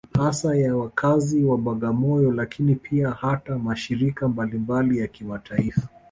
Hasa 0.17 0.55
ya 0.57 0.75
wakazi 0.77 1.43
wa 1.43 1.57
Bagamoyo 1.57 2.31
Lakini 2.31 2.75
pia 2.75 3.09
hata 3.11 3.57
mashirika 3.59 4.27
mbalimbali 4.27 4.97
ya 4.99 5.07
kimataifa 5.07 5.81